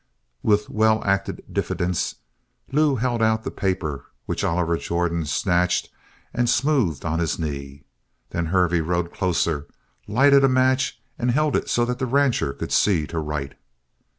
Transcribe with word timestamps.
With 0.41 0.67
well 0.67 1.03
acted 1.05 1.43
diffidence, 1.53 2.15
Lew 2.71 2.95
held 2.95 3.21
out 3.21 3.43
the 3.43 3.51
paper, 3.51 4.05
which 4.25 4.43
Oliver 4.43 4.75
Jordan 4.75 5.25
snatched 5.25 5.91
and 6.33 6.49
smoothed 6.49 7.05
on 7.05 7.19
his 7.19 7.37
knee. 7.37 7.83
Then 8.31 8.47
Hervey 8.47 8.81
rode 8.81 9.13
closer, 9.13 9.67
lighted 10.07 10.43
a 10.43 10.49
match, 10.49 10.99
and 11.19 11.29
held 11.29 11.55
it 11.55 11.69
so 11.69 11.85
that 11.85 11.99
the 11.99 12.07
rancher 12.07 12.51
could 12.51 12.71
see 12.71 13.05
to 13.05 13.19
write. 13.19 13.53